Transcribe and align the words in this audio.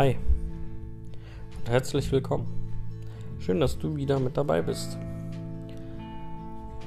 Hi 0.00 0.16
und 1.58 1.68
herzlich 1.68 2.10
willkommen. 2.10 2.46
Schön, 3.38 3.60
dass 3.60 3.78
du 3.78 3.96
wieder 3.96 4.18
mit 4.18 4.34
dabei 4.34 4.62
bist. 4.62 4.96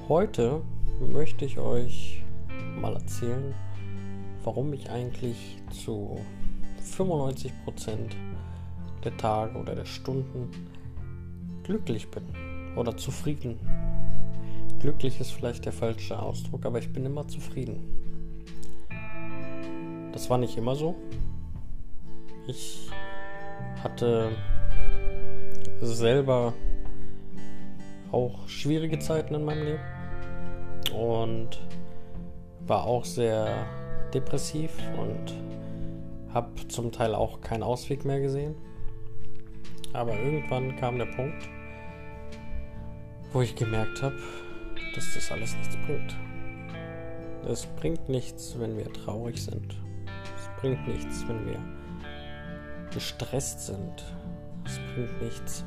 Heute 0.10 0.64
möchte 1.00 1.46
ich 1.46 1.60
euch 1.60 2.24
mal 2.82 2.96
erzählen, 2.96 3.54
warum 4.44 4.74
ich 4.74 4.90
eigentlich 4.90 5.62
zu 5.70 6.22
95% 6.84 7.52
der 9.04 9.16
Tage 9.18 9.60
oder 9.60 9.76
der 9.76 9.86
Stunden 9.86 10.50
glücklich 11.62 12.10
bin 12.10 12.24
oder 12.76 12.98
zufrieden. 12.98 13.60
Glücklich 14.80 15.20
ist 15.20 15.34
vielleicht 15.34 15.66
der 15.66 15.74
falsche 15.74 16.18
Ausdruck, 16.18 16.66
aber 16.66 16.80
ich 16.80 16.92
bin 16.92 17.06
immer 17.06 17.28
zufrieden. 17.28 17.80
Das 20.12 20.32
war 20.32 20.40
nicht 20.40 20.58
immer 20.58 20.76
so. 20.76 20.96
Ich 22.46 22.90
hatte 23.84 24.32
selber 25.82 26.54
auch 28.12 28.48
schwierige 28.48 29.00
Zeiten 29.00 29.36
in 29.36 29.44
meinem 29.44 29.66
Leben 29.66 29.84
und 30.96 31.62
war 32.66 32.86
auch 32.86 33.04
sehr 33.04 33.66
depressiv 34.14 34.72
und 34.98 35.34
habe 36.34 36.68
zum 36.68 36.92
Teil 36.92 37.16
auch 37.16 37.42
keinen 37.42 37.64
Ausweg 37.64 38.06
mehr 38.06 38.22
gesehen. 38.22 38.56
Aber 39.92 40.14
irgendwann 40.18 40.76
kam 40.78 40.98
der 40.98 41.06
Punkt, 41.06 41.48
wo 43.32 43.42
ich 43.42 43.56
gemerkt 43.56 44.02
habe, 44.02 44.18
dass 44.96 45.14
das 45.14 45.32
alles 45.32 45.56
nichts 45.56 45.78
bringt. 45.86 46.16
Es 47.48 47.66
bringt 47.66 48.08
nichts, 48.10 48.58
wenn 48.58 48.78
wir 48.78 48.92
traurig 48.94 49.44
sind. 49.44 49.76
Es 50.38 50.62
bringt 50.62 50.88
nichts, 50.88 51.28
wenn 51.28 51.46
wir 51.46 51.60
gestresst 52.94 53.68
sind. 53.68 54.04
Es 54.66 54.80
bringt 54.94 55.22
nichts, 55.22 55.64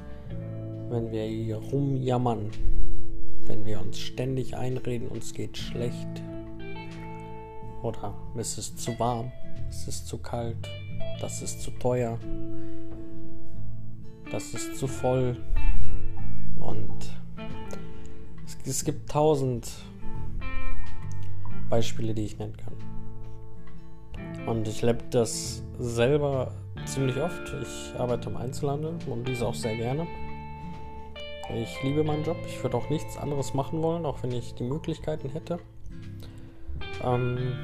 wenn 0.88 1.10
wir 1.10 1.24
hier 1.24 1.56
rumjammern, 1.56 2.50
wenn 3.46 3.64
wir 3.64 3.80
uns 3.80 3.98
ständig 3.98 4.56
einreden, 4.56 5.08
uns 5.08 5.33
geht 5.34 5.56
schlecht. 5.56 6.22
Oder 7.83 8.14
es 8.36 8.58
ist 8.58 8.78
zu 8.78 8.98
warm, 8.98 9.33
es 9.68 9.86
ist 9.86 10.06
zu 10.06 10.18
kalt, 10.18 10.68
das 11.20 11.42
ist 11.42 11.60
zu 11.62 11.70
teuer, 11.72 12.18
das 14.30 14.55
ist 14.55 14.77
zu 14.77 14.86
voll. 14.86 15.36
Und 16.58 16.96
es, 18.44 18.56
es 18.64 18.84
gibt 18.84 19.11
tausend 19.11 19.70
Beispiele, 21.68 22.14
die 22.14 22.24
ich 22.24 22.38
nennen 22.38 22.56
kann. 22.56 22.74
Und 24.46 24.68
ich 24.68 24.83
lebe 24.83 25.05
das 25.11 25.62
selber 25.78 26.52
ziemlich 26.87 27.20
oft. 27.20 27.55
Ich 27.62 27.92
arbeite 27.98 28.31
im 28.31 28.37
Einzelhandel 28.37 28.95
und 29.06 29.27
dies 29.27 29.42
auch 29.42 29.55
sehr 29.55 29.77
gerne. 29.77 30.06
Ich 31.55 31.83
liebe 31.83 32.03
meinen 32.03 32.25
Job. 32.25 32.37
Ich 32.47 32.62
würde 32.62 32.77
auch 32.77 32.89
nichts 32.89 33.17
anderes 33.17 33.55
machen 33.55 33.83
wollen, 33.83 34.06
auch 34.06 34.23
wenn 34.23 34.33
ich 34.33 34.55
die 34.55 34.65
Möglichkeiten 34.65 35.29
hätte. 35.31 35.59
Ähm, 37.05 37.55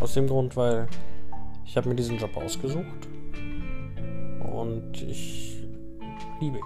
aus 0.00 0.14
dem 0.14 0.26
Grund, 0.28 0.56
weil 0.56 0.88
ich 1.64 1.76
habe 1.76 1.88
mir 1.88 1.94
diesen 1.94 2.18
Job 2.18 2.36
ausgesucht 2.36 3.08
und 4.52 5.02
ich 5.02 5.62
liebe 6.40 6.58
ihn. 6.58 6.64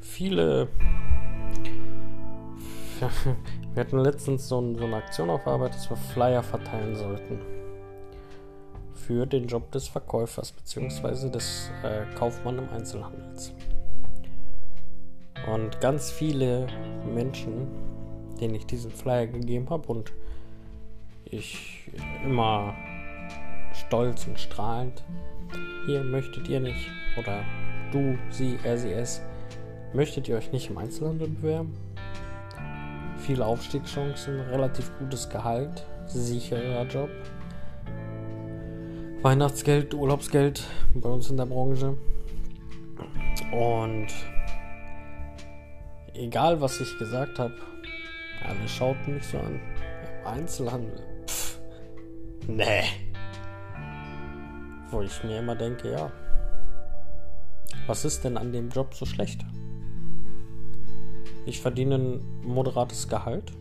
Viele. 0.00 0.68
Wir 3.74 3.80
hatten 3.84 3.98
letztens 3.98 4.48
so, 4.48 4.74
so 4.76 4.84
eine 4.84 4.96
Aktion 4.96 5.30
auf 5.30 5.46
Arbeit, 5.46 5.74
dass 5.74 5.88
wir 5.88 5.96
Flyer 5.96 6.42
verteilen 6.42 6.94
sollten 6.94 7.61
für 9.06 9.26
den 9.26 9.46
Job 9.46 9.70
des 9.72 9.88
Verkäufers 9.88 10.52
bzw. 10.52 11.30
des 11.30 11.70
äh, 11.82 12.04
Kaufmann 12.14 12.58
im 12.58 12.68
Einzelhandels. 12.70 13.52
Und 15.52 15.80
ganz 15.80 16.10
viele 16.10 16.68
Menschen, 17.12 17.66
denen 18.40 18.54
ich 18.54 18.66
diesen 18.66 18.92
Flyer 18.92 19.26
gegeben 19.26 19.68
habe 19.70 19.88
und 19.88 20.12
ich 21.24 21.90
immer 22.24 22.74
stolz 23.72 24.26
und 24.26 24.38
strahlend, 24.38 25.02
hier 25.86 26.04
möchtet 26.04 26.48
ihr 26.48 26.60
nicht, 26.60 26.88
oder 27.18 27.42
du, 27.90 28.16
sie, 28.30 28.56
er, 28.62 28.78
sie, 28.78 28.92
es, 28.92 29.20
möchtet 29.92 30.28
ihr 30.28 30.36
euch 30.36 30.52
nicht 30.52 30.70
im 30.70 30.78
Einzelhandel 30.78 31.28
bewerben? 31.28 31.74
Viele 33.18 33.44
Aufstiegschancen, 33.44 34.40
relativ 34.40 34.90
gutes 34.98 35.28
Gehalt, 35.28 35.84
sicherer 36.06 36.86
Job, 36.86 37.10
Weihnachtsgeld, 39.22 39.94
Urlaubsgeld 39.94 40.64
bei 40.94 41.08
uns 41.08 41.30
in 41.30 41.36
der 41.36 41.46
Branche. 41.46 41.96
Und 43.52 44.08
egal 46.14 46.60
was 46.60 46.80
ich 46.80 46.98
gesagt 46.98 47.38
habe, 47.38 47.54
alle 48.44 48.68
schauten 48.68 49.14
mich 49.14 49.24
so 49.24 49.38
an. 49.38 49.60
Einzelhandel. 50.24 51.00
Pff, 51.28 51.60
nee. 52.48 52.82
Wo 54.90 55.02
ich 55.02 55.22
mir 55.22 55.38
immer 55.38 55.54
denke, 55.54 55.92
ja. 55.92 56.10
Was 57.86 58.04
ist 58.04 58.24
denn 58.24 58.36
an 58.36 58.52
dem 58.52 58.70
Job 58.70 58.92
so 58.92 59.06
schlecht? 59.06 59.44
Ich 61.46 61.60
verdiene 61.60 61.94
ein 61.94 62.42
moderates 62.42 63.08
Gehalt. 63.08 63.52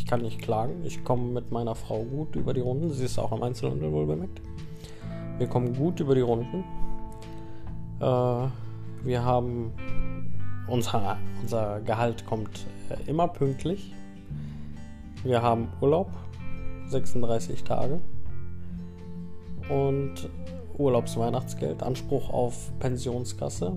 Ich 0.00 0.06
kann 0.06 0.22
nicht 0.22 0.40
klagen. 0.40 0.82
Ich 0.82 1.04
komme 1.04 1.24
mit 1.24 1.52
meiner 1.52 1.74
Frau 1.74 2.02
gut 2.02 2.34
über 2.34 2.54
die 2.54 2.62
Runden. 2.62 2.90
Sie 2.90 3.04
ist 3.04 3.18
auch 3.18 3.32
im 3.32 3.42
Einzelhandel 3.42 3.92
wohl 3.92 4.06
bemerkt. 4.06 4.40
Wir 5.36 5.46
kommen 5.46 5.76
gut 5.76 6.00
über 6.00 6.14
die 6.14 6.22
Runden. 6.22 6.64
Äh, 8.00 8.48
wir 9.04 9.24
haben 9.24 9.74
unser, 10.68 11.18
unser 11.42 11.82
Gehalt 11.82 12.24
kommt 12.24 12.64
äh, 12.88 13.10
immer 13.10 13.28
pünktlich. 13.28 13.94
Wir 15.22 15.42
haben 15.42 15.68
Urlaub, 15.82 16.10
36 16.88 17.62
Tage. 17.62 18.00
Und 19.68 20.30
Urlaubsweihnachtsgeld, 20.78 21.82
Anspruch 21.82 22.30
auf 22.30 22.72
Pensionskasse 22.78 23.76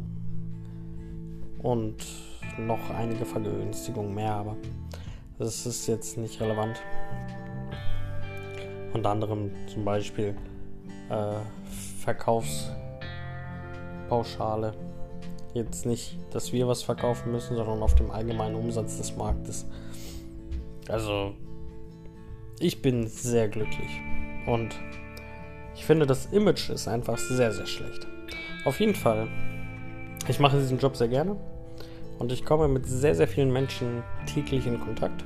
und 1.61 1.97
noch 2.57 2.89
einige 2.97 3.25
Vergünstigungen 3.25 4.15
mehr, 4.15 4.35
aber 4.35 4.55
das 5.39 5.65
ist 5.65 5.87
jetzt 5.87 6.17
nicht 6.17 6.41
relevant. 6.41 6.81
Unter 8.93 9.09
anderem 9.09 9.51
zum 9.67 9.85
Beispiel 9.85 10.35
äh, 11.09 11.35
Verkaufspauschale. 12.03 14.73
Jetzt 15.53 15.85
nicht, 15.85 16.17
dass 16.31 16.51
wir 16.51 16.67
was 16.67 16.83
verkaufen 16.83 17.31
müssen, 17.31 17.55
sondern 17.55 17.83
auf 17.83 17.95
dem 17.95 18.11
allgemeinen 18.11 18.55
Umsatz 18.55 18.97
des 18.97 19.15
Marktes. 19.15 19.65
Also, 20.87 21.33
ich 22.59 22.81
bin 22.81 23.07
sehr 23.07 23.47
glücklich. 23.47 24.01
Und 24.47 24.75
ich 25.75 25.85
finde, 25.85 26.05
das 26.05 26.27
Image 26.27 26.69
ist 26.69 26.87
einfach 26.87 27.17
sehr, 27.17 27.51
sehr 27.51 27.65
schlecht. 27.65 28.07
Auf 28.65 28.79
jeden 28.79 28.95
Fall, 28.95 29.27
ich 30.27 30.39
mache 30.39 30.57
diesen 30.57 30.79
Job 30.79 30.95
sehr 30.95 31.07
gerne. 31.07 31.35
Und 32.23 32.31
ich 32.31 32.45
komme 32.45 32.69
mit 32.69 32.85
sehr, 32.85 33.15
sehr 33.15 33.27
vielen 33.27 33.51
Menschen 33.51 34.01
täglich 34.33 34.65
in 34.65 34.79
Kontakt. 34.79 35.25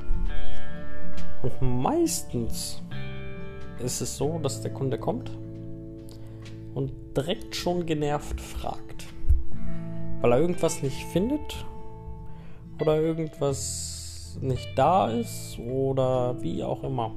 Und 1.43 1.61
meistens 1.61 2.81
ist 3.77 4.01
es 4.01 4.17
so, 4.17 4.39
dass 4.39 4.63
der 4.63 4.73
Kunde 4.73 4.97
kommt 4.97 5.29
und 6.73 6.91
direkt 7.15 7.55
schon 7.55 7.85
genervt 7.85 8.41
fragt. 8.41 9.05
Weil 10.21 10.31
er 10.31 10.39
irgendwas 10.39 10.81
nicht 10.81 11.03
findet 11.09 11.67
oder 12.81 12.99
irgendwas 12.99 14.39
nicht 14.41 14.67
da 14.75 15.11
ist 15.11 15.59
oder 15.59 16.41
wie 16.41 16.63
auch 16.63 16.83
immer. 16.83 17.11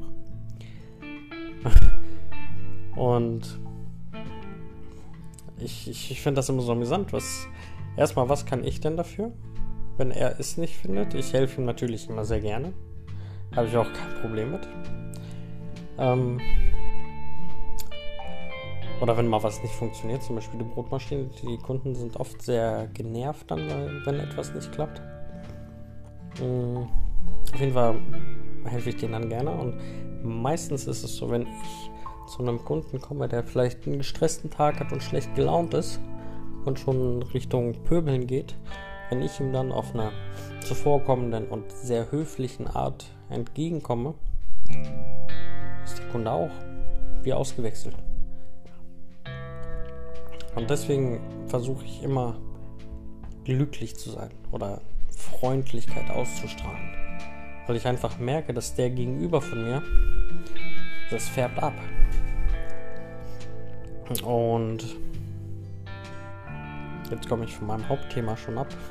und 2.97 3.59
ich, 5.59 5.89
ich, 5.89 6.11
ich 6.11 6.21
finde 6.21 6.41
das 6.41 6.51
immer 6.51 6.61
so 6.61 6.73
amüsant. 6.73 7.15
Was, 7.15 7.47
erstmal, 7.97 8.29
was 8.29 8.45
kann 8.45 8.63
ich 8.63 8.81
denn 8.81 8.99
dafür, 8.99 9.33
wenn 10.01 10.11
er 10.11 10.41
es 10.41 10.57
nicht 10.57 10.77
findet? 10.77 11.13
Ich 11.13 11.35
helfe 11.35 11.61
ihm 11.61 11.67
natürlich 11.67 12.09
immer 12.09 12.25
sehr 12.25 12.41
gerne. 12.41 12.73
Habe 13.55 13.69
ich 13.69 13.77
auch 13.77 13.93
kein 13.93 14.21
Problem 14.23 14.53
mit. 14.53 14.67
Ähm, 15.99 16.41
oder 19.03 19.17
wenn 19.19 19.29
mal 19.29 19.43
was 19.43 19.63
nicht 19.63 19.75
funktioniert, 19.75 20.23
zum 20.23 20.37
Beispiel 20.37 20.59
die 20.59 20.65
Brotmaschine, 20.65 21.29
die 21.43 21.59
Kunden 21.59 21.95
sind 21.95 22.17
oft 22.17 22.41
sehr 22.41 22.89
genervt 22.95 23.51
dann, 23.51 23.61
wenn 24.07 24.21
etwas 24.21 24.55
nicht 24.55 24.73
klappt. 24.73 25.03
Mm, 26.41 26.85
auf 27.53 27.61
jeden 27.61 27.75
Fall 27.75 27.97
helfe 28.65 28.89
ich 28.89 28.97
denen 28.97 29.13
dann 29.13 29.29
gerne 29.29 29.51
und 29.51 29.79
meistens 30.23 30.87
ist 30.87 31.03
es 31.03 31.17
so, 31.17 31.31
wenn 31.31 31.43
ich 31.43 31.91
zu 32.27 32.41
einem 32.41 32.65
Kunden 32.65 33.01
komme, 33.01 33.29
der 33.29 33.43
vielleicht 33.43 33.87
einen 33.87 33.99
gestressten 33.99 34.49
Tag 34.49 34.81
hat 34.81 34.93
und 34.93 35.03
schlecht 35.03 35.35
gelaunt 35.35 35.75
ist 35.75 36.01
und 36.65 36.79
schon 36.79 37.23
Richtung 37.23 37.73
Pöbeln 37.85 38.27
geht, 38.27 38.55
wenn 39.11 39.23
ich 39.23 39.39
ihm 39.41 39.53
dann 39.53 39.73
auf 39.73 39.93
einer 39.93 40.13
zuvorkommenden 40.61 41.49
und 41.49 41.71
sehr 41.73 42.11
höflichen 42.11 42.69
Art 42.69 43.07
entgegenkomme, 43.29 44.15
ist 45.85 45.99
der 45.99 46.07
Kunde 46.07 46.31
auch 46.31 46.51
wie 47.23 47.33
ausgewechselt. 47.33 47.95
Und 50.55 50.71
deswegen 50.71 51.21
versuche 51.49 51.85
ich 51.85 52.03
immer 52.03 52.37
glücklich 53.45 53.97
zu 53.97 54.11
sein 54.11 54.31
oder 54.53 54.81
Freundlichkeit 55.09 56.11
auszustrahlen. 56.11 56.95
Weil 57.67 57.77
ich 57.77 57.87
einfach 57.87 58.19
merke, 58.19 58.55
dass 58.55 58.75
der 58.75 58.91
Gegenüber 58.91 59.41
von 59.41 59.65
mir, 59.65 59.83
das 61.11 61.29
färbt 61.29 61.63
ab. 61.63 61.75
Und 64.25 64.97
jetzt 67.11 67.29
komme 67.29 67.45
ich 67.45 67.55
von 67.55 67.67
meinem 67.67 67.89
Hauptthema 67.89 68.37
schon 68.37 68.59
ab. 68.59 68.69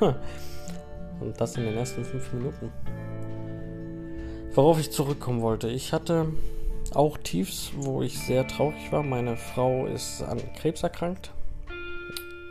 Und 1.20 1.40
das 1.40 1.56
in 1.56 1.64
den 1.64 1.76
ersten 1.76 2.04
fünf 2.04 2.32
Minuten. 2.32 2.72
Worauf 4.54 4.80
ich 4.80 4.90
zurückkommen 4.90 5.42
wollte. 5.42 5.68
Ich 5.68 5.92
hatte 5.92 6.26
auch 6.94 7.18
Tiefs, 7.18 7.72
wo 7.76 8.02
ich 8.02 8.18
sehr 8.18 8.46
traurig 8.46 8.90
war. 8.90 9.02
Meine 9.02 9.36
Frau 9.36 9.86
ist 9.86 10.22
an 10.22 10.40
Krebs 10.54 10.82
erkrankt. 10.82 11.32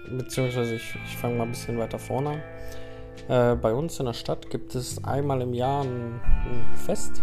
Beziehungsweise 0.09 0.75
ich, 0.75 0.95
ich 1.05 1.17
fange 1.17 1.35
mal 1.35 1.43
ein 1.43 1.51
bisschen 1.51 1.77
weiter 1.77 1.99
vorne 1.99 2.29
an. 2.29 2.41
Äh, 3.27 3.55
bei 3.55 3.73
uns 3.73 3.99
in 3.99 4.05
der 4.05 4.13
Stadt 4.13 4.49
gibt 4.49 4.75
es 4.75 5.03
einmal 5.03 5.41
im 5.41 5.53
Jahr 5.53 5.83
ein, 5.83 6.21
ein 6.45 6.75
Fest. 6.75 7.21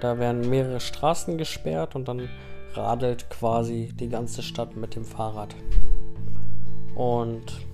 Da 0.00 0.18
werden 0.18 0.48
mehrere 0.48 0.80
Straßen 0.80 1.38
gesperrt 1.38 1.96
und 1.96 2.06
dann 2.06 2.28
radelt 2.74 3.30
quasi 3.30 3.92
die 3.94 4.08
ganze 4.08 4.42
Stadt 4.42 4.76
mit 4.76 4.94
dem 4.94 5.04
Fahrrad. 5.04 5.54
Und 6.96 7.66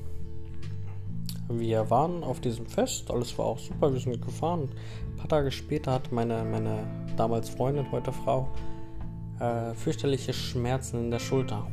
wir 1.49 1.91
waren 1.91 2.25
auf 2.25 2.41
diesem 2.41 2.67
Fest, 2.67 3.11
alles 3.11 3.39
war 3.39 3.47
auch 3.47 3.59
super, 3.59 3.93
wir 3.93 4.01
sind 4.01 4.21
gefahren. 4.21 4.69
Ein 5.13 5.17
paar 5.17 5.29
Tage 5.29 5.53
später 5.53 5.93
hat 5.93 6.11
meine, 6.11 6.45
meine 6.45 6.85
damals 7.17 7.49
Freundin, 7.49 7.91
heute 7.93 8.13
Frau, 8.13 8.49
äh, 9.39 9.75
fürchterliche 9.75 10.33
Schmerzen 10.33 11.05
in 11.05 11.11
der 11.11 11.21
Schulter. 11.21 11.67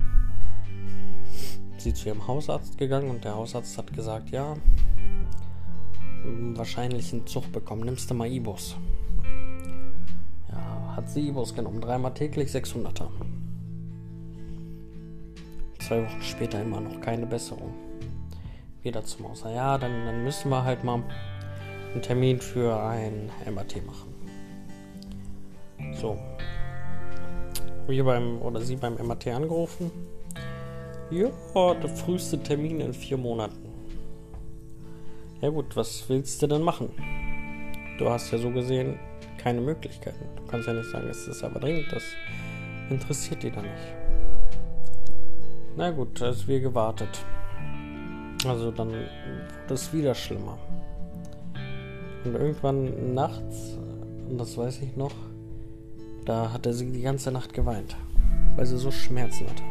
Sie 1.78 1.94
zu 1.94 2.10
ihrem 2.10 2.28
Hausarzt 2.28 2.78
gegangen 2.78 3.10
und 3.10 3.24
der 3.24 3.36
Hausarzt 3.36 3.78
hat 3.78 3.94
gesagt, 3.94 4.30
ja, 4.30 4.56
wahrscheinlich 6.54 7.12
einen 7.14 7.26
Zug 7.26 7.52
bekommen, 7.52 7.84
nimmst 7.84 8.12
du 8.12 8.14
mal 8.14 8.28
Ibus. 8.30 8.76
Ja, 10.50 10.96
hat 10.96 11.10
sie 11.10 11.30
Ibus 11.30 11.56
genommen, 11.56 11.82
dreimal 11.82 12.14
täglich 12.14 12.50
600er. 12.50 13.08
Zwei 15.90 16.04
Wochen 16.04 16.22
später 16.22 16.62
immer 16.62 16.80
noch 16.80 17.02
keine 17.02 17.26
Besserung. 17.26 17.74
Wieder 18.84 19.04
zum 19.04 19.28
Hausarzt. 19.28 19.56
Ja, 19.56 19.76
dann, 19.76 20.06
dann 20.06 20.24
müssen 20.24 20.52
wir 20.52 20.64
halt 20.64 20.84
mal 20.84 21.02
einen 21.92 22.02
Termin 22.04 22.40
für 22.40 22.80
ein 22.80 23.32
MRT 23.52 23.88
machen. 23.88 24.14
So. 26.00 26.20
Wir 27.88 28.04
beim, 28.04 28.40
oder 28.40 28.62
sie 28.62 28.76
beim 28.76 28.98
MRT 29.04 29.30
angerufen. 29.30 29.90
Ja, 31.10 31.32
der 31.56 31.90
früheste 31.90 32.38
Termin 32.38 32.82
in 32.82 32.94
vier 32.94 33.18
Monaten. 33.18 33.68
Ja 35.42 35.50
gut, 35.50 35.76
was 35.76 36.08
willst 36.08 36.40
du 36.44 36.46
denn 36.46 36.62
machen? 36.62 36.92
Du 37.98 38.08
hast 38.08 38.30
ja 38.30 38.38
so 38.38 38.52
gesehen 38.52 39.00
keine 39.40 39.60
Möglichkeiten. 39.60 40.24
Du 40.36 40.44
kannst 40.44 40.68
ja 40.68 40.74
nicht 40.76 40.92
sagen, 40.92 41.08
es 41.10 41.28
ist 41.28 41.44
aber 41.44 41.60
dringend, 41.60 41.92
das 41.92 42.04
interessiert 42.92 43.42
die 43.42 43.50
dann 43.50 43.64
nicht. 43.64 43.99
Na 45.76 45.92
gut, 45.92 46.22
als 46.22 46.48
wir 46.48 46.60
gewartet. 46.60 47.26
Also 48.46 48.72
dann 48.72 48.90
wurde 48.90 49.74
es 49.74 49.94
wieder 49.94 50.16
schlimmer. 50.16 50.58
Und 52.26 52.36
irgendwann 52.36 53.14
nachts, 53.14 53.78
und 54.30 54.38
das 54.38 54.58
weiß 54.58 54.82
ich 54.82 54.96
noch, 54.96 55.14
da 56.26 56.52
hat 56.52 56.66
er 56.66 56.74
sie 56.74 56.92
die 56.92 57.02
ganze 57.02 57.32
Nacht 57.32 57.54
geweint, 57.54 57.96
weil 58.56 58.66
sie 58.66 58.78
so 58.78 58.92
Schmerzen 58.92 59.48
hatte. 59.50 59.64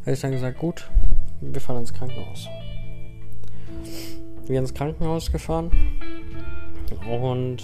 Da 0.00 0.06
habe 0.06 0.12
ich 0.12 0.20
dann 0.20 0.32
gesagt, 0.32 0.58
gut, 0.58 0.90
wir 1.40 1.60
fahren 1.60 1.80
ins 1.80 1.92
Krankenhaus. 1.92 2.48
Wir 4.46 4.58
ins 4.58 4.74
Krankenhaus 4.74 5.30
gefahren 5.30 5.70
und 7.10 7.62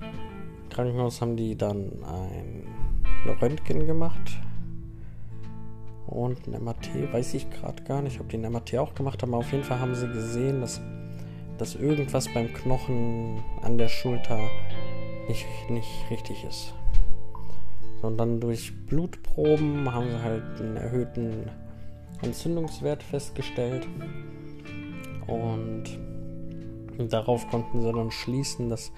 im 0.00 0.68
Krankenhaus 0.70 1.20
haben 1.20 1.36
die 1.36 1.56
dann 1.56 1.90
ein 2.04 2.66
Röntgen 3.40 3.86
gemacht 3.86 4.38
und 6.06 6.46
ein 6.46 6.62
MRT, 6.62 7.12
weiß 7.12 7.34
ich 7.34 7.50
gerade 7.50 7.82
gar 7.82 8.02
nicht, 8.02 8.20
ob 8.20 8.28
die 8.28 8.36
ein 8.36 8.50
MRT 8.50 8.76
auch 8.76 8.94
gemacht 8.94 9.22
haben, 9.22 9.34
aber 9.34 9.40
auf 9.40 9.52
jeden 9.52 9.64
Fall 9.64 9.80
haben 9.80 9.94
sie 9.94 10.08
gesehen, 10.08 10.60
dass, 10.60 10.80
dass 11.58 11.74
irgendwas 11.74 12.32
beim 12.32 12.52
Knochen 12.52 13.42
an 13.62 13.78
der 13.78 13.88
Schulter 13.88 14.38
nicht, 15.28 15.46
nicht 15.68 16.04
richtig 16.10 16.44
ist. 16.44 16.72
Und 18.02 18.18
dann 18.18 18.40
durch 18.40 18.72
Blutproben 18.86 19.92
haben 19.92 20.10
sie 20.10 20.22
halt 20.22 20.60
einen 20.60 20.76
erhöhten 20.76 21.50
Entzündungswert 22.22 23.02
festgestellt. 23.02 23.86
Und 25.26 25.84
darauf 26.98 27.48
konnten 27.48 27.82
sie 27.82 27.92
dann 27.92 28.10
schließen, 28.10 28.70
dass 28.70 28.92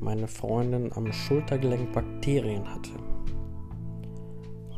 meine 0.00 0.28
Freundin 0.28 0.92
am 0.92 1.12
Schultergelenk 1.12 1.92
Bakterien 1.92 2.72
hatte. 2.72 2.90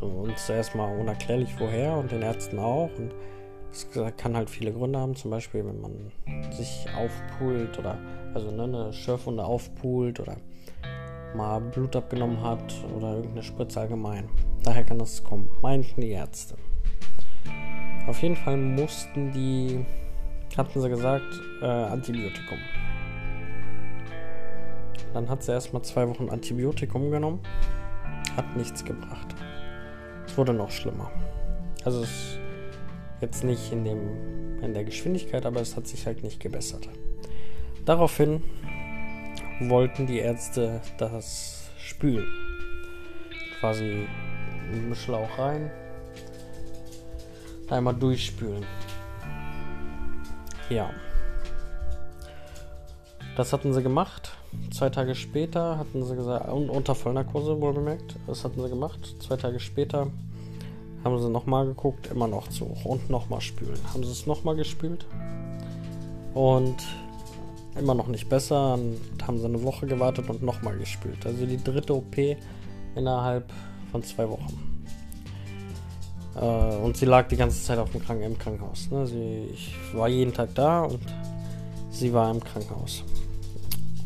Und 0.00 0.38
zuerst 0.38 0.74
mal 0.74 0.96
unerklärlich 0.98 1.54
woher 1.58 1.96
und 1.96 2.12
den 2.12 2.22
Ärzten 2.22 2.58
auch. 2.58 2.90
Und 2.98 3.14
es 3.72 3.88
kann 4.16 4.36
halt 4.36 4.50
viele 4.50 4.72
Gründe 4.72 4.98
haben, 4.98 5.16
zum 5.16 5.30
Beispiel 5.30 5.64
wenn 5.64 5.80
man 5.80 6.12
sich 6.50 6.86
aufpult 6.96 7.78
oder 7.78 7.98
also 8.34 8.50
ne, 8.50 8.64
eine 8.64 8.92
Schürfwunde 8.92 9.44
aufpult 9.44 10.20
oder 10.20 10.36
mal 11.34 11.60
Blut 11.60 11.94
abgenommen 11.96 12.42
hat 12.42 12.74
oder 12.96 13.16
irgendeine 13.16 13.42
Spritze 13.42 13.80
allgemein. 13.80 14.28
Daher 14.62 14.84
kann 14.84 14.98
das 14.98 15.22
kommen, 15.22 15.48
meinten 15.60 16.00
die 16.00 16.10
Ärzte. 16.10 16.56
Auf 18.06 18.22
jeden 18.22 18.36
Fall 18.36 18.56
mussten 18.56 19.32
die, 19.32 19.84
hatten 20.56 20.80
sie 20.80 20.88
gesagt, 20.88 21.40
äh, 21.60 21.66
Antibiotikum. 21.66 22.58
Dann 25.12 25.28
hat 25.28 25.42
sie 25.42 25.52
erstmal 25.52 25.82
zwei 25.82 26.08
Wochen 26.08 26.28
Antibiotikum 26.28 27.10
genommen. 27.10 27.40
Hat 28.36 28.56
nichts 28.56 28.84
gebracht. 28.84 29.34
Es 30.36 30.38
wurde 30.38 30.52
noch 30.52 30.70
schlimmer. 30.70 31.10
Also 31.82 32.02
es 32.02 32.36
jetzt 33.22 33.42
nicht 33.42 33.72
in, 33.72 33.86
dem, 33.86 34.60
in 34.62 34.74
der 34.74 34.84
Geschwindigkeit, 34.84 35.46
aber 35.46 35.62
es 35.62 35.78
hat 35.78 35.86
sich 35.86 36.04
halt 36.04 36.22
nicht 36.22 36.40
gebessert. 36.40 36.90
Daraufhin 37.86 38.42
wollten 39.60 40.06
die 40.06 40.18
Ärzte 40.18 40.82
das 40.98 41.70
spülen. 41.78 42.26
Quasi 43.60 44.06
einen 44.70 44.94
Schlauch 44.94 45.38
rein, 45.38 45.70
einmal 47.70 47.94
durchspülen. 47.94 48.66
Ja. 50.68 50.90
Das 53.38 53.54
hatten 53.54 53.72
sie 53.72 53.82
gemacht. 53.82 54.36
Zwei 54.70 54.90
Tage 54.90 55.14
später 55.14 55.78
hatten 55.78 56.04
sie 56.04 56.14
gesagt, 56.14 56.46
unter 56.50 56.94
Vollnarkose 56.94 57.58
wohl 57.58 57.72
bemerkt, 57.72 58.16
das 58.26 58.44
hatten 58.44 58.60
sie 58.62 58.68
gemacht. 58.68 59.16
Zwei 59.20 59.36
Tage 59.36 59.60
später 59.60 60.08
haben 61.06 61.22
sie 61.22 61.30
nochmal 61.30 61.66
geguckt, 61.66 62.08
immer 62.08 62.26
noch 62.26 62.48
zu 62.48 62.66
hoch 62.66 62.84
und 62.84 63.08
nochmal 63.08 63.40
spülen. 63.40 63.78
Haben 63.92 64.02
sie 64.04 64.10
es 64.10 64.26
nochmal 64.26 64.56
gespült 64.56 65.06
und 66.34 66.76
immer 67.78 67.94
noch 67.94 68.08
nicht 68.08 68.28
besser. 68.28 68.74
Und 68.74 69.00
haben 69.26 69.38
sie 69.38 69.46
eine 69.46 69.62
Woche 69.62 69.86
gewartet 69.86 70.28
und 70.28 70.42
nochmal 70.42 70.76
gespült. 70.76 71.24
Also 71.24 71.46
die 71.46 71.62
dritte 71.62 71.94
OP 71.94 72.16
innerhalb 72.94 73.52
von 73.92 74.02
zwei 74.02 74.28
Wochen. 74.28 74.84
Äh, 76.34 76.76
und 76.76 76.96
sie 76.96 77.06
lag 77.06 77.28
die 77.28 77.36
ganze 77.36 77.62
Zeit 77.62 77.78
auf 77.78 77.90
dem 77.92 78.02
Kranken 78.02 78.24
im 78.24 78.38
Krankenhaus. 78.38 78.90
Ne? 78.90 79.06
Sie, 79.06 79.48
ich 79.52 79.74
war 79.94 80.08
jeden 80.08 80.32
Tag 80.34 80.54
da 80.54 80.82
und 80.82 81.00
sie 81.90 82.12
war 82.12 82.30
im 82.30 82.42
Krankenhaus. 82.42 83.04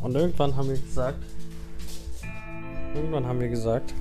Und 0.03 0.15
irgendwann 0.15 0.55
haben 0.55 0.69
wir 0.69 0.79
gesagt, 0.79 1.25
irgendwann 2.95 3.27
haben 3.27 3.41
wir 3.41 3.49
gesagt, 3.49 3.95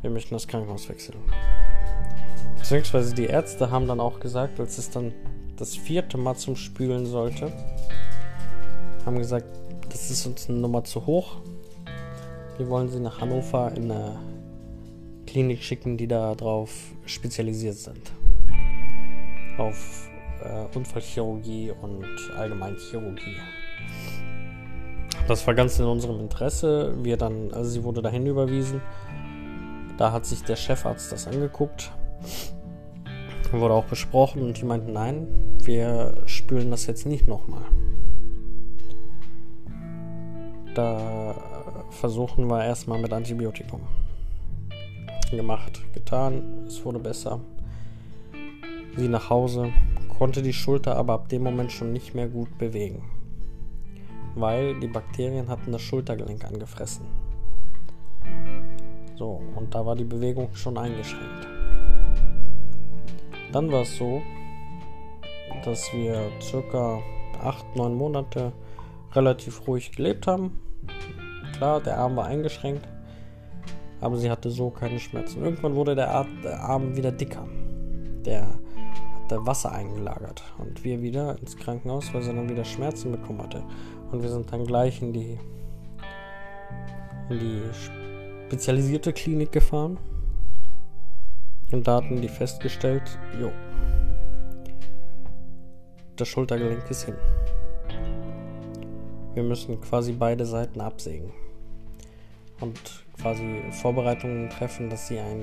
wir 0.00 0.10
möchten 0.10 0.34
das 0.34 0.46
Krankenhaus 0.46 0.88
wechseln. 0.88 1.18
Beziehungsweise 2.68 3.14
die 3.14 3.24
Ärzte 3.24 3.70
haben 3.70 3.88
dann 3.88 3.98
auch 3.98 4.20
gesagt, 4.20 4.60
als 4.60 4.76
es 4.76 4.90
dann 4.90 5.14
das 5.56 5.74
vierte 5.74 6.18
Mal 6.18 6.34
zum 6.34 6.54
Spülen 6.54 7.06
sollte, 7.06 7.50
haben 9.06 9.16
gesagt, 9.16 9.46
das 9.88 10.10
ist 10.10 10.26
uns 10.26 10.50
eine 10.50 10.58
Nummer 10.58 10.84
zu 10.84 11.06
hoch. 11.06 11.38
Wir 12.58 12.68
wollen 12.68 12.90
sie 12.90 13.00
nach 13.00 13.22
Hannover 13.22 13.72
in 13.74 13.90
eine 13.90 14.18
Klinik 15.26 15.62
schicken, 15.62 15.96
die 15.96 16.06
darauf 16.06 16.70
spezialisiert 17.06 17.76
sind. 17.76 18.12
Auf 19.56 20.10
äh, 20.44 20.76
Unfallchirurgie 20.76 21.72
und 21.80 22.04
Allgemeinchirurgie. 22.36 23.36
Das 25.26 25.46
war 25.46 25.54
ganz 25.54 25.78
in 25.78 25.86
unserem 25.86 26.20
Interesse. 26.20 27.02
Wir 27.02 27.16
dann, 27.16 27.50
also 27.50 27.70
sie 27.70 27.82
wurde 27.82 28.02
dahin 28.02 28.26
überwiesen. 28.26 28.82
Da 29.96 30.12
hat 30.12 30.26
sich 30.26 30.42
der 30.42 30.56
Chefarzt 30.56 31.10
das 31.10 31.26
angeguckt. 31.26 31.92
Wurde 33.50 33.74
auch 33.74 33.86
besprochen 33.86 34.42
und 34.42 34.60
die 34.60 34.64
meinten, 34.64 34.92
nein, 34.92 35.26
wir 35.62 36.22
spülen 36.26 36.70
das 36.70 36.86
jetzt 36.86 37.06
nicht 37.06 37.26
nochmal. 37.26 37.64
Da 40.74 41.34
versuchen 41.90 42.46
wir 42.46 42.64
erstmal 42.64 43.00
mit 43.00 43.12
Antibiotikum. 43.12 43.80
Gemacht, 45.30 45.82
getan, 45.92 46.64
es 46.66 46.84
wurde 46.84 46.98
besser. 46.98 47.40
sie 48.96 49.08
nach 49.08 49.30
Hause, 49.30 49.72
konnte 50.18 50.42
die 50.42 50.52
Schulter 50.52 50.96
aber 50.96 51.14
ab 51.14 51.28
dem 51.28 51.42
Moment 51.42 51.72
schon 51.72 51.92
nicht 51.92 52.14
mehr 52.14 52.28
gut 52.28 52.58
bewegen, 52.58 53.02
weil 54.34 54.78
die 54.80 54.88
Bakterien 54.88 55.48
hatten 55.48 55.72
das 55.72 55.82
Schultergelenk 55.82 56.44
angefressen. 56.44 57.06
So, 59.16 59.42
und 59.56 59.74
da 59.74 59.84
war 59.84 59.96
die 59.96 60.04
Bewegung 60.04 60.54
schon 60.54 60.78
eingeschränkt. 60.78 61.57
Dann 63.52 63.72
war 63.72 63.82
es 63.82 63.96
so, 63.96 64.22
dass 65.64 65.92
wir 65.92 66.30
circa 66.40 67.00
8, 67.42 67.76
9 67.76 67.94
Monate 67.94 68.52
relativ 69.12 69.66
ruhig 69.66 69.92
gelebt 69.92 70.26
haben. 70.26 70.60
Klar, 71.56 71.80
der 71.80 71.98
Arm 71.98 72.16
war 72.16 72.26
eingeschränkt, 72.26 72.86
aber 74.00 74.16
sie 74.16 74.30
hatte 74.30 74.50
so 74.50 74.70
keine 74.70 74.98
Schmerzen. 74.98 75.42
Irgendwann 75.42 75.74
wurde 75.74 75.94
der, 75.94 76.10
Arm 76.10 76.96
wieder 76.96 77.10
dicker. 77.10 77.46
Der 78.24 78.48
hatte 79.22 79.46
Wasser 79.46 79.72
eingelagert 79.72 80.42
und 80.58 80.84
wir 80.84 81.02
wieder 81.02 81.38
ins 81.40 81.56
Krankenhaus, 81.56 82.12
weil 82.12 82.22
sie 82.22 82.34
dann 82.34 82.48
wieder 82.48 82.64
Schmerzen 82.64 83.12
bekommen 83.12 83.42
hatte. 83.42 83.62
Und 84.12 84.22
wir 84.22 84.28
sind 84.28 84.52
dann 84.52 84.64
gleich 84.64 85.02
in 85.02 85.12
die, 85.12 85.38
in 87.28 87.38
die 87.38 87.62
spezialisierte 88.48 89.12
Klinik 89.12 89.52
gefahren. 89.52 89.98
Und 91.70 91.86
da 91.86 91.96
hatten 91.96 92.20
die 92.20 92.28
festgestellt, 92.28 93.18
jo, 93.40 93.52
das 96.16 96.28
Schultergelenk 96.28 96.90
ist 96.90 97.04
hin. 97.04 97.14
Wir 99.34 99.42
müssen 99.42 99.80
quasi 99.80 100.12
beide 100.12 100.46
Seiten 100.46 100.80
absägen 100.80 101.30
und 102.60 103.04
quasi 103.20 103.62
Vorbereitungen 103.70 104.50
treffen, 104.50 104.90
dass 104.90 105.08
sie 105.08 105.18
ein 105.18 105.40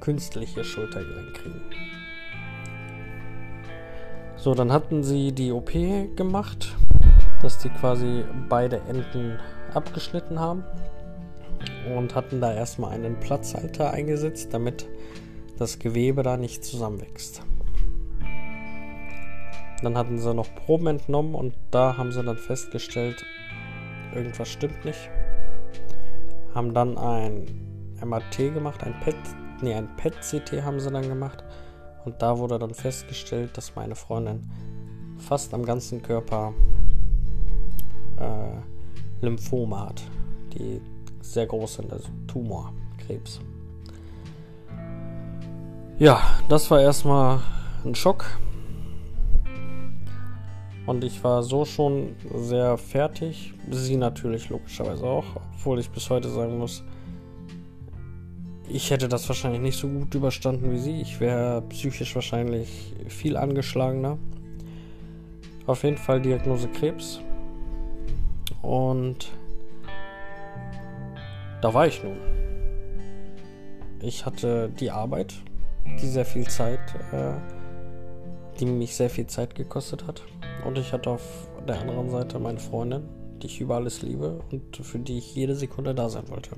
künstliches 0.00 0.66
Schultergelenk 0.66 1.34
kriegen. 1.34 1.60
So, 4.36 4.54
dann 4.54 4.72
hatten 4.72 5.04
sie 5.04 5.30
die 5.30 5.52
OP 5.52 5.70
gemacht, 6.16 6.74
dass 7.42 7.58
die 7.58 7.68
quasi 7.68 8.24
beide 8.48 8.80
Enden 8.88 9.38
abgeschnitten 9.72 10.40
haben 10.40 10.64
und 11.94 12.14
hatten 12.14 12.40
da 12.40 12.52
erstmal 12.52 12.92
einen 12.92 13.20
Platzhalter 13.20 13.92
eingesetzt, 13.92 14.52
damit 14.52 14.88
das 15.62 15.78
Gewebe 15.78 16.24
da 16.24 16.36
nicht 16.36 16.64
zusammenwächst. 16.64 17.40
Dann 19.80 19.96
hatten 19.96 20.18
sie 20.18 20.34
noch 20.34 20.52
Proben 20.54 20.88
entnommen 20.88 21.36
und 21.36 21.54
da 21.70 21.96
haben 21.96 22.10
sie 22.10 22.22
dann 22.22 22.36
festgestellt, 22.36 23.24
irgendwas 24.12 24.48
stimmt 24.48 24.84
nicht. 24.84 25.08
Haben 26.52 26.74
dann 26.74 26.98
ein 26.98 27.46
MRT 28.04 28.52
gemacht, 28.52 28.82
ein 28.82 28.98
PET, 29.00 29.14
nee, 29.62 29.72
ein 29.72 29.88
PET-CT 29.96 30.64
haben 30.64 30.80
sie 30.80 30.90
dann 30.90 31.08
gemacht. 31.08 31.44
Und 32.04 32.20
da 32.20 32.38
wurde 32.38 32.58
dann 32.58 32.74
festgestellt, 32.74 33.56
dass 33.56 33.76
meine 33.76 33.94
Freundin 33.94 34.42
fast 35.18 35.54
am 35.54 35.64
ganzen 35.64 36.02
Körper 36.02 36.52
äh, 38.18 39.24
Lymphome 39.24 39.78
hat, 39.78 40.02
die 40.54 40.80
sehr 41.20 41.46
groß 41.46 41.74
sind, 41.74 41.92
also 41.92 42.08
Tumor, 42.26 42.72
Krebs. 42.98 43.40
Ja, 46.02 46.20
das 46.48 46.68
war 46.68 46.80
erstmal 46.80 47.38
ein 47.84 47.94
Schock. 47.94 48.26
Und 50.84 51.04
ich 51.04 51.22
war 51.22 51.44
so 51.44 51.64
schon 51.64 52.16
sehr 52.34 52.76
fertig. 52.76 53.54
Sie 53.70 53.96
natürlich 53.96 54.48
logischerweise 54.48 55.04
auch. 55.04 55.24
Obwohl 55.36 55.78
ich 55.78 55.88
bis 55.90 56.10
heute 56.10 56.28
sagen 56.28 56.58
muss, 56.58 56.82
ich 58.68 58.90
hätte 58.90 59.06
das 59.06 59.28
wahrscheinlich 59.28 59.60
nicht 59.60 59.78
so 59.78 59.86
gut 59.86 60.12
überstanden 60.16 60.72
wie 60.72 60.78
sie. 60.78 61.00
Ich 61.00 61.20
wäre 61.20 61.62
psychisch 61.68 62.16
wahrscheinlich 62.16 62.94
viel 63.06 63.36
angeschlagener. 63.36 64.18
Auf 65.66 65.84
jeden 65.84 65.98
Fall 65.98 66.20
Diagnose 66.20 66.66
Krebs. 66.66 67.20
Und 68.60 69.30
da 71.60 71.72
war 71.72 71.86
ich 71.86 72.02
nun. 72.02 72.16
Ich 74.00 74.26
hatte 74.26 74.68
die 74.80 74.90
Arbeit, 74.90 75.34
die 75.86 76.08
sehr 76.08 76.24
viel 76.24 76.46
Zeit, 76.48 76.80
äh, 77.12 77.32
die 78.58 78.66
mich 78.66 78.94
sehr 78.94 79.10
viel 79.10 79.26
Zeit 79.26 79.54
gekostet 79.54 80.06
hat. 80.06 80.22
Und 80.64 80.78
ich 80.78 80.92
hatte 80.92 81.10
auf 81.10 81.48
der 81.66 81.80
anderen 81.80 82.10
Seite 82.10 82.38
meine 82.38 82.58
Freundin, 82.58 83.08
die 83.42 83.46
ich 83.46 83.60
über 83.60 83.76
alles 83.76 84.02
liebe 84.02 84.40
und 84.50 84.76
für 84.76 84.98
die 84.98 85.18
ich 85.18 85.34
jede 85.34 85.54
Sekunde 85.54 85.94
da 85.94 86.08
sein 86.08 86.28
wollte. 86.28 86.50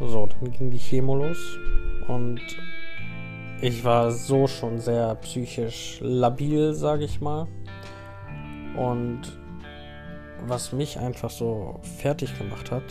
So, 0.00 0.26
dann 0.26 0.50
ging 0.50 0.70
die 0.70 0.78
Chemo 0.78 1.14
los 1.14 1.38
und 2.08 2.40
ich 3.62 3.82
war 3.84 4.10
so 4.10 4.46
schon 4.46 4.78
sehr 4.78 5.14
psychisch 5.16 5.98
labil, 6.02 6.74
sage 6.74 7.04
ich 7.04 7.20
mal. 7.20 7.48
Und 8.76 9.22
was 10.46 10.72
mich 10.72 10.98
einfach 10.98 11.30
so 11.30 11.80
fertig 11.98 12.36
gemacht 12.38 12.70
hat, 12.70 12.84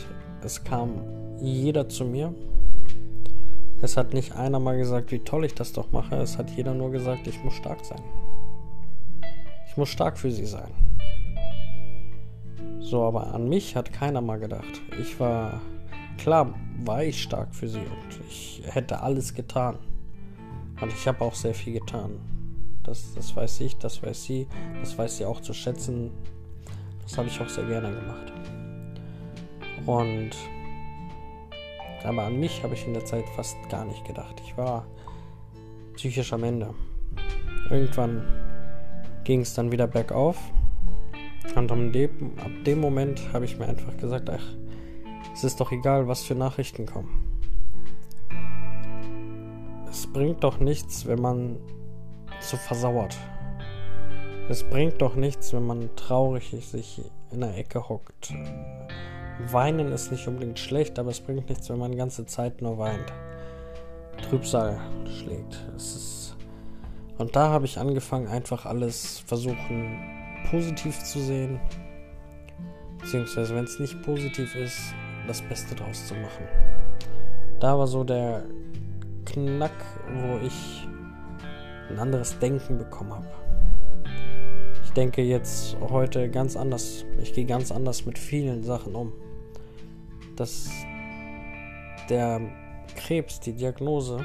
es 0.43 0.63
kam 0.63 1.03
jeder 1.39 1.87
zu 1.87 2.05
mir. 2.05 2.33
Es 3.85 3.97
hat 3.97 4.15
nicht 4.15 4.31
einer 4.31 4.59
mal 4.59 4.77
gesagt, 4.77 5.11
wie 5.11 5.19
toll 5.19 5.45
ich 5.45 5.53
das 5.53 5.71
doch 5.71 5.91
mache. 5.91 6.15
Es 6.15 6.39
hat 6.39 6.49
jeder 6.49 6.73
nur 6.73 6.89
gesagt, 6.89 7.27
ich 7.27 7.43
muss 7.43 7.53
stark 7.53 7.85
sein. 7.85 8.01
Ich 9.67 9.77
muss 9.77 9.89
stark 9.89 10.17
für 10.17 10.31
sie 10.31 10.47
sein. 10.47 10.71
So, 12.79 13.03
aber 13.03 13.31
an 13.35 13.47
mich 13.47 13.75
hat 13.75 13.93
keiner 13.93 14.21
mal 14.21 14.39
gedacht. 14.39 14.81
Ich 14.99 15.19
war, 15.19 15.61
klar, 16.17 16.55
war 16.83 17.03
ich 17.03 17.21
stark 17.21 17.53
für 17.53 17.67
sie 17.67 17.77
und 17.77 18.25
ich 18.27 18.63
hätte 18.65 19.01
alles 19.01 19.35
getan. 19.35 19.77
Und 20.81 20.91
ich 20.91 21.07
habe 21.07 21.23
auch 21.23 21.35
sehr 21.35 21.53
viel 21.53 21.73
getan. 21.73 22.13
Das, 22.81 23.13
das 23.13 23.35
weiß 23.35 23.59
ich, 23.59 23.77
das 23.77 24.01
weiß 24.01 24.23
sie, 24.23 24.47
das 24.81 24.97
weiß 24.97 25.17
sie 25.17 25.25
auch 25.25 25.41
zu 25.41 25.53
schätzen. 25.53 26.09
Das 27.03 27.19
habe 27.19 27.27
ich 27.27 27.39
auch 27.39 27.49
sehr 27.49 27.65
gerne 27.65 27.91
gemacht. 27.93 28.33
Und 29.85 30.31
aber 32.05 32.23
an 32.23 32.39
mich 32.39 32.63
habe 32.63 32.73
ich 32.73 32.85
in 32.85 32.93
der 32.93 33.05
Zeit 33.05 33.27
fast 33.35 33.57
gar 33.69 33.85
nicht 33.85 34.05
gedacht. 34.05 34.41
Ich 34.45 34.57
war 34.57 34.87
psychisch 35.95 36.33
am 36.33 36.43
Ende. 36.43 36.73
Irgendwann 37.69 38.23
ging 39.23 39.41
es 39.41 39.53
dann 39.53 39.71
wieder 39.71 39.87
bergauf. 39.87 40.37
Und 41.55 41.71
ab 41.71 41.79
dem, 42.65 42.79
Moment 42.79 43.31
habe 43.33 43.45
ich 43.45 43.57
mir 43.57 43.67
einfach 43.67 43.95
gesagt, 43.97 44.29
ach, 44.29 44.43
es 45.33 45.43
ist 45.43 45.59
doch 45.59 45.71
egal, 45.71 46.07
was 46.07 46.23
für 46.23 46.35
Nachrichten 46.35 46.85
kommen. 46.85 47.39
Es 49.89 50.07
bringt 50.07 50.43
doch 50.43 50.59
nichts, 50.59 51.05
wenn 51.05 51.21
man 51.21 51.57
so 52.39 52.57
versauert. 52.57 53.17
Es 54.49 54.63
bringt 54.63 55.01
doch 55.01 55.15
nichts, 55.15 55.53
wenn 55.53 55.65
man 55.65 55.89
traurig 55.95 56.55
sich 56.61 57.01
in 57.31 57.41
der 57.41 57.57
Ecke 57.57 57.89
hockt. 57.89 58.33
Weinen 59.51 59.91
ist 59.91 60.11
nicht 60.11 60.27
unbedingt 60.27 60.59
schlecht, 60.59 60.97
aber 60.97 61.11
es 61.11 61.19
bringt 61.19 61.49
nichts, 61.49 61.69
wenn 61.69 61.79
man 61.79 61.91
die 61.91 61.97
ganze 61.97 62.25
Zeit 62.25 62.61
nur 62.61 62.77
weint. 62.77 63.13
Trübsal 64.29 64.79
schlägt. 65.05 65.59
Ist 65.75 66.15
und 67.17 67.35
da 67.35 67.49
habe 67.49 67.65
ich 67.65 67.79
angefangen, 67.79 68.27
einfach 68.27 68.65
alles 68.65 69.23
versuchen 69.25 69.99
positiv 70.49 71.01
zu 71.03 71.19
sehen. 71.19 71.59
Beziehungsweise, 72.99 73.55
wenn 73.55 73.63
es 73.63 73.79
nicht 73.79 74.01
positiv 74.03 74.55
ist, 74.55 74.77
das 75.27 75.41
Beste 75.41 75.75
draus 75.75 76.07
zu 76.07 76.13
machen. 76.15 76.45
Da 77.59 77.77
war 77.77 77.87
so 77.87 78.03
der 78.03 78.43
Knack, 79.25 79.71
wo 80.13 80.45
ich 80.45 80.87
ein 81.89 81.99
anderes 81.99 82.37
Denken 82.39 82.77
bekommen 82.77 83.13
habe. 83.13 83.44
Denke 84.95 85.21
jetzt 85.23 85.75
heute 85.81 86.29
ganz 86.29 86.55
anders. 86.55 87.05
Ich 87.21 87.33
gehe 87.33 87.45
ganz 87.45 87.71
anders 87.71 88.05
mit 88.05 88.17
vielen 88.17 88.63
Sachen 88.63 88.95
um. 88.95 89.11
Dass 90.37 90.69
der 92.09 92.39
Krebs, 92.95 93.41
die 93.41 93.53
Diagnose, 93.53 94.23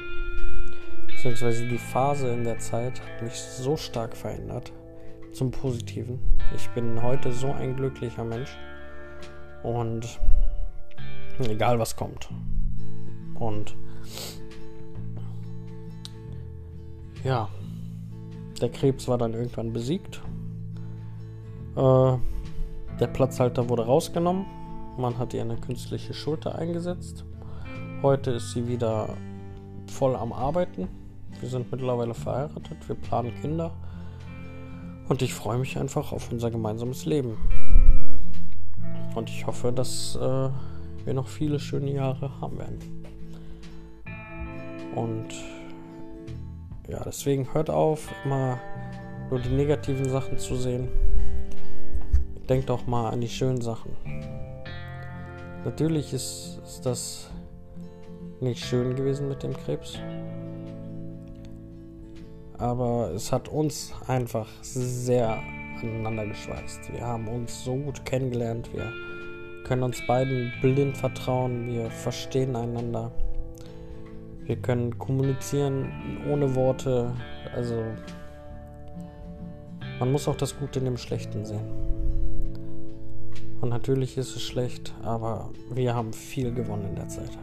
beziehungsweise 1.09 1.67
die 1.67 1.79
Phase 1.79 2.29
in 2.29 2.45
der 2.45 2.59
Zeit 2.59 3.01
hat 3.01 3.23
mich 3.23 3.35
so 3.35 3.77
stark 3.77 4.17
verändert 4.17 4.73
zum 5.33 5.51
Positiven. 5.51 6.21
Ich 6.55 6.69
bin 6.71 7.03
heute 7.03 7.33
so 7.33 7.53
ein 7.53 7.75
glücklicher 7.75 8.25
Mensch 8.25 8.57
und 9.65 10.21
egal 11.41 11.81
was 11.81 11.97
kommt. 11.97 12.29
Und 13.35 13.75
ja, 17.25 17.49
der 18.61 18.69
Krebs 18.69 19.09
war 19.09 19.19
dann 19.19 19.35
irgendwann 19.35 19.73
besiegt. 19.73 20.23
Äh, 21.77 22.19
der 22.99 23.07
Platzhalter 23.07 23.69
wurde 23.69 23.87
rausgenommen. 23.87 24.47
Man 24.99 25.19
hat 25.19 25.35
ihr 25.35 25.43
eine 25.43 25.57
künstliche 25.57 26.13
Schulter 26.15 26.57
eingesetzt. 26.57 27.25
Heute 28.03 28.33
ist 28.33 28.53
sie 28.53 28.67
wieder 28.69 29.17
voll 29.87 30.17
am 30.17 30.33
Arbeiten. 30.33 30.89
Wir 31.41 31.49
sind 31.49 31.71
mittlerweile 31.73 32.15
verheiratet, 32.15 32.87
wir 32.87 32.97
planen 32.97 33.35
Kinder 33.41 33.73
und 35.09 35.23
ich 35.23 35.33
freue 35.33 35.59
mich 35.59 35.79
einfach 35.79 36.13
auf 36.13 36.31
unser 36.31 36.51
gemeinsames 36.51 37.07
Leben. 37.07 37.37
Und 39.15 39.29
ich 39.31 39.47
hoffe, 39.47 39.73
dass 39.73 40.17
äh, 40.17 40.49
wir 41.05 41.15
noch 41.15 41.29
viele 41.29 41.59
schöne 41.59 41.93
Jahre 41.93 42.31
haben 42.41 42.59
werden. 42.59 42.79
Und 44.95 45.29
ja, 46.89 47.03
deswegen 47.05 47.53
hört 47.55 47.71
auf, 47.71 48.09
immer 48.25 48.59
nur 49.31 49.41
die 49.41 49.51
negativen 49.51 50.09
Sachen 50.09 50.39
zu 50.39 50.57
sehen. 50.57 50.89
Denkt 52.51 52.69
doch 52.69 52.85
mal 52.85 53.11
an 53.11 53.21
die 53.21 53.29
schönen 53.29 53.61
Sachen. 53.61 53.93
Natürlich 55.65 56.13
ist, 56.13 56.59
ist 56.65 56.85
das 56.85 57.31
nicht 58.41 58.65
schön 58.65 58.97
gewesen 58.97 59.29
mit 59.29 59.45
dem 59.45 59.53
Krebs. 59.57 60.01
Aber 62.59 63.13
es 63.15 63.31
hat 63.31 63.49
uns 63.49 63.93
einfach 64.09 64.49
sehr 64.63 65.39
aneinander 65.81 66.27
geschweißt. 66.27 66.93
Wir 66.93 67.03
haben 67.03 67.29
uns 67.29 67.65
so 67.65 67.77
gut 67.77 68.05
kennengelernt. 68.05 68.69
Wir 68.75 68.93
können 69.63 69.85
uns 69.85 70.05
beiden 70.09 70.53
blind 70.61 70.97
vertrauen. 70.97 71.69
Wir 71.69 71.89
verstehen 71.89 72.57
einander. 72.57 73.13
Wir 74.43 74.57
können 74.57 74.99
kommunizieren 74.99 75.89
ohne 76.29 76.53
Worte. 76.57 77.15
Also 77.55 77.81
man 80.01 80.11
muss 80.11 80.27
auch 80.27 80.37
das 80.37 80.59
Gute 80.59 80.81
in 80.81 80.87
dem 80.87 80.97
Schlechten 80.97 81.45
sehen. 81.45 81.90
Und 83.61 83.69
natürlich 83.69 84.17
ist 84.17 84.35
es 84.35 84.43
schlecht, 84.43 84.95
aber 85.03 85.51
wir 85.71 85.95
haben 85.95 86.13
viel 86.13 86.53
gewonnen 86.53 86.87
in 86.89 86.97
der 86.97 87.09
Zeit. 87.09 87.37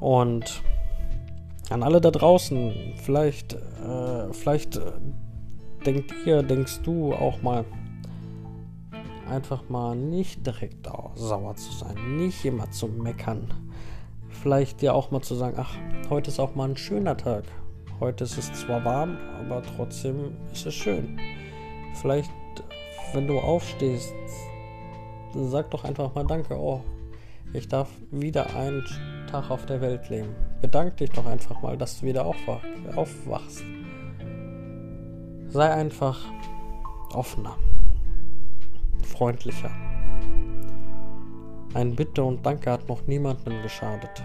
Und 0.00 0.62
an 1.70 1.82
alle 1.82 2.00
da 2.00 2.10
draußen, 2.10 2.94
vielleicht, 2.96 3.52
äh, 3.54 4.32
vielleicht 4.32 4.76
äh, 4.76 4.92
denkt 5.84 6.12
ihr, 6.26 6.42
denkst 6.42 6.80
du 6.82 7.12
auch 7.12 7.42
mal, 7.42 7.64
einfach 9.28 9.68
mal 9.68 9.94
nicht 9.94 10.46
direkt 10.46 10.88
sauer 11.14 11.56
zu 11.56 11.72
sein, 11.72 12.16
nicht 12.16 12.44
immer 12.44 12.70
zu 12.70 12.88
meckern. 12.88 13.48
Vielleicht 14.28 14.82
dir 14.82 14.94
auch 14.94 15.10
mal 15.10 15.22
zu 15.22 15.34
sagen, 15.34 15.56
ach, 15.58 15.74
heute 16.10 16.30
ist 16.30 16.40
auch 16.40 16.54
mal 16.54 16.70
ein 16.70 16.76
schöner 16.76 17.16
Tag. 17.16 17.44
Heute 18.00 18.24
ist 18.24 18.36
es 18.36 18.52
zwar 18.52 18.84
warm, 18.84 19.16
aber 19.38 19.62
trotzdem 19.62 20.36
ist 20.52 20.66
es 20.66 20.74
schön. 20.74 21.18
Vielleicht, 21.94 22.30
wenn 23.12 23.26
du 23.26 23.38
aufstehst, 23.38 24.14
sag 25.34 25.70
doch 25.70 25.84
einfach 25.84 26.14
mal 26.14 26.26
Danke. 26.26 26.56
Oh, 26.58 26.80
ich 27.52 27.68
darf 27.68 27.88
wieder 28.10 28.54
einen 28.56 28.84
Tag 29.30 29.50
auf 29.50 29.66
der 29.66 29.80
Welt 29.80 30.08
leben. 30.08 30.34
Bedank 30.60 30.96
dich 30.96 31.10
doch 31.10 31.26
einfach 31.26 31.60
mal, 31.62 31.76
dass 31.76 32.00
du 32.00 32.06
wieder 32.06 32.24
aufwachst. 32.24 33.64
Sei 35.48 35.70
einfach 35.70 36.18
offener, 37.12 37.56
freundlicher. 39.02 39.70
Ein 41.74 41.94
Bitte 41.94 42.22
und 42.22 42.44
Danke 42.44 42.70
hat 42.70 42.88
noch 42.88 43.06
niemandem 43.06 43.62
geschadet. 43.62 44.22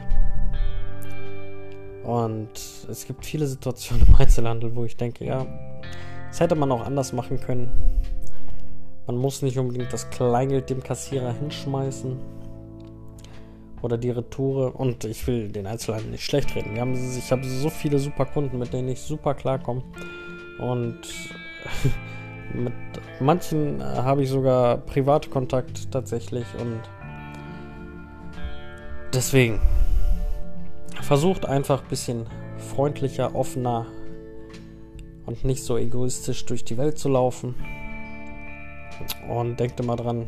Und 2.03 2.51
es 2.89 3.05
gibt 3.05 3.25
viele 3.25 3.47
Situationen 3.47 4.07
im 4.07 4.15
Einzelhandel, 4.15 4.73
wo 4.73 4.85
ich 4.85 4.95
denke, 4.95 5.25
ja, 5.25 5.45
das 6.29 6.39
hätte 6.39 6.55
man 6.55 6.71
auch 6.71 6.85
anders 6.85 7.11
machen 7.11 7.39
können. 7.39 7.69
Man 9.07 9.15
muss 9.15 9.41
nicht 9.41 9.57
unbedingt 9.57 9.93
das 9.93 10.09
Kleingeld 10.09 10.69
dem 10.69 10.83
Kassierer 10.83 11.31
hinschmeißen. 11.31 12.17
Oder 13.81 13.97
die 13.97 14.09
Retoure. 14.09 14.71
Und 14.73 15.05
ich 15.05 15.25
will 15.27 15.49
den 15.49 15.65
Einzelhandel 15.65 16.11
nicht 16.11 16.25
schlecht 16.25 16.53
reden. 16.55 16.73
Wir 16.73 16.81
haben, 16.81 16.93
ich 16.93 17.31
habe 17.31 17.45
so 17.45 17.69
viele 17.69 17.99
super 17.99 18.25
Kunden, 18.25 18.59
mit 18.59 18.73
denen 18.73 18.89
ich 18.89 19.01
super 19.01 19.33
klarkomme. 19.33 19.81
Und 20.59 20.99
mit 22.53 22.73
manchen 23.21 23.81
habe 23.81 24.23
ich 24.23 24.29
sogar 24.29 24.79
Privatkontakt 24.79 25.89
tatsächlich. 25.89 26.45
Und 26.59 26.81
deswegen 29.13 29.61
versucht 31.01 31.45
einfach 31.45 31.81
ein 31.81 31.87
bisschen 31.87 32.25
freundlicher, 32.57 33.35
offener 33.35 33.85
und 35.25 35.45
nicht 35.45 35.63
so 35.63 35.77
egoistisch 35.77 36.45
durch 36.45 36.65
die 36.65 36.77
Welt 36.77 36.97
zu 36.97 37.07
laufen. 37.07 37.55
Und 39.29 39.59
denkt 39.59 39.79
immer 39.79 39.95
dran, 39.95 40.27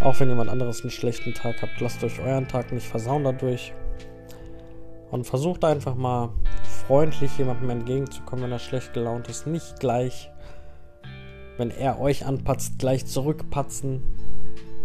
auch 0.00 0.18
wenn 0.20 0.28
jemand 0.28 0.50
anderes 0.50 0.82
einen 0.82 0.90
schlechten 0.90 1.34
Tag 1.34 1.62
habt, 1.62 1.80
lasst 1.80 2.02
euch 2.04 2.20
euren 2.20 2.48
Tag 2.48 2.72
nicht 2.72 2.86
versauen 2.86 3.24
dadurch. 3.24 3.72
Und 5.10 5.26
versucht 5.26 5.64
einfach 5.64 5.94
mal 5.94 6.30
freundlich 6.86 7.38
jemandem 7.38 7.70
entgegenzukommen, 7.70 8.44
wenn 8.44 8.52
er 8.52 8.58
schlecht 8.58 8.92
gelaunt 8.92 9.28
ist. 9.28 9.46
Nicht 9.46 9.78
gleich, 9.78 10.30
wenn 11.56 11.70
er 11.70 12.00
euch 12.00 12.26
anpatzt, 12.26 12.78
gleich 12.78 13.06
zurückpatzen. 13.06 14.02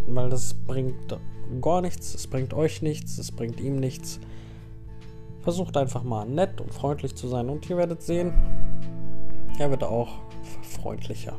Weil 0.08 0.30
das 0.30 0.54
bringt 0.54 1.18
gar 1.62 1.82
nichts, 1.82 2.14
es 2.14 2.28
bringt 2.28 2.54
euch 2.54 2.82
nichts, 2.82 3.18
es 3.18 3.32
bringt 3.32 3.60
ihm 3.60 3.78
nichts. 3.78 4.20
Versucht 5.42 5.78
einfach 5.78 6.04
mal 6.04 6.26
nett 6.26 6.62
und 6.62 6.74
freundlich 6.74 7.16
zu 7.16 7.28
sein 7.28 7.50
und 7.50 7.70
ihr 7.70 7.78
werdet 7.78 8.02
sehen, 8.02 8.34
er 9.58 9.70
wird 9.72 9.84
auch 9.84 10.20
freundlicher. 10.62 11.38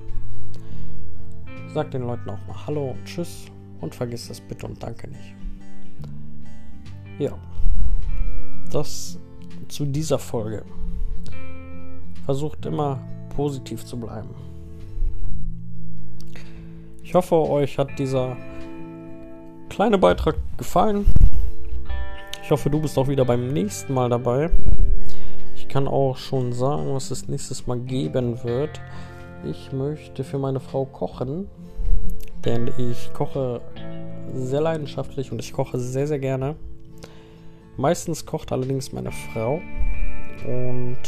Sag 1.73 1.93
den 1.93 2.03
Leuten 2.03 2.29
auch 2.29 2.47
mal 2.49 2.67
Hallo 2.67 2.91
und 2.91 3.05
Tschüss 3.05 3.47
und 3.81 3.95
vergiss 3.95 4.27
das 4.27 4.41
Bitte 4.41 4.67
und 4.67 4.83
Danke 4.83 5.09
nicht. 5.09 5.35
Ja, 7.21 7.39
das 8.73 9.21
zu 9.69 9.85
dieser 9.85 10.19
Folge. 10.19 10.65
Versucht 12.25 12.67
immer 12.67 12.99
positiv 13.37 13.85
zu 13.85 14.01
bleiben. 14.01 14.31
Ich 17.05 17.15
hoffe, 17.15 17.37
euch 17.37 17.79
hat 17.79 17.97
dieser 18.01 18.37
kleine 19.69 19.99
Beitrag 19.99 20.37
gefallen. 20.57 21.07
Ich 22.43 22.51
hoffe, 22.51 22.69
du 22.69 22.81
bist 22.81 22.99
auch 22.99 23.07
wieder 23.07 23.25
beim 23.25 23.47
nächsten 23.47 23.95
Mal 23.95 24.09
dabei. 24.09 24.51
Ich 25.55 25.69
kann 25.69 25.87
auch 25.87 26.17
schon 26.17 26.53
sagen, 26.53 26.93
was 26.95 27.13
es 27.13 27.29
nächstes 27.29 27.69
Mal 27.69 27.79
geben 27.79 28.43
wird. 28.43 28.81
Ich 29.45 29.73
möchte 29.73 30.25
für 30.25 30.39
meine 30.39 30.59
Frau 30.61 30.85
kochen, 30.85 31.49
denn 32.45 32.71
ich 32.79 33.13
koche 33.13 33.61
sehr 34.33 34.61
leidenschaftlich 34.61 35.33
und 35.33 35.39
ich 35.41 35.53
koche 35.53 35.79
sehr, 35.79 36.07
sehr 36.07 36.19
gerne. 36.19 36.57
Meistens 37.77 38.27
kocht 38.27 38.53
allerdings 38.53 38.93
meine 38.93 39.11
Frau 39.11 39.61
und 40.47 40.99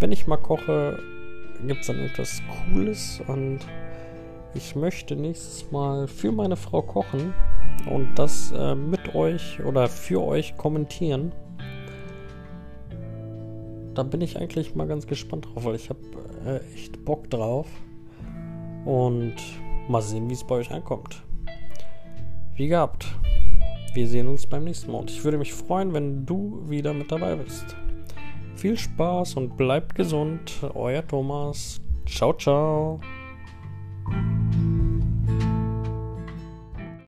wenn 0.00 0.12
ich 0.12 0.26
mal 0.26 0.36
koche, 0.36 0.98
gibt 1.66 1.80
es 1.80 1.86
dann 1.86 1.98
etwas 2.00 2.42
Cooles 2.72 3.22
und 3.26 3.60
ich 4.54 4.76
möchte 4.76 5.16
nächstes 5.16 5.70
Mal 5.70 6.06
für 6.08 6.32
meine 6.32 6.56
Frau 6.56 6.82
kochen 6.82 7.34
und 7.90 8.18
das 8.18 8.52
äh, 8.52 8.74
mit 8.74 9.14
euch 9.14 9.60
oder 9.64 9.88
für 9.88 10.22
euch 10.22 10.56
kommentieren 10.56 11.32
da 13.96 14.02
bin 14.02 14.20
ich 14.20 14.38
eigentlich 14.38 14.74
mal 14.74 14.86
ganz 14.86 15.06
gespannt 15.06 15.46
drauf, 15.46 15.64
weil 15.64 15.74
ich 15.74 15.88
habe 15.88 16.00
äh, 16.44 16.74
echt 16.74 17.04
Bock 17.04 17.30
drauf. 17.30 17.66
Und 18.84 19.34
mal 19.88 20.02
sehen, 20.02 20.28
wie 20.28 20.34
es 20.34 20.44
bei 20.44 20.56
euch 20.56 20.70
ankommt. 20.70 21.22
Wie 22.54 22.68
gehabt. 22.68 23.06
Wir 23.94 24.06
sehen 24.06 24.28
uns 24.28 24.46
beim 24.46 24.64
nächsten 24.64 24.92
Mal. 24.92 24.98
Und 24.98 25.10
ich 25.10 25.24
würde 25.24 25.38
mich 25.38 25.52
freuen, 25.52 25.92
wenn 25.92 26.26
du 26.26 26.62
wieder 26.68 26.92
mit 26.92 27.10
dabei 27.10 27.36
bist. 27.36 27.76
Viel 28.54 28.76
Spaß 28.76 29.34
und 29.34 29.56
bleibt 29.56 29.94
gesund. 29.94 30.52
Euer 30.74 31.06
Thomas. 31.06 31.80
Ciao, 32.06 32.32
ciao. 32.32 33.00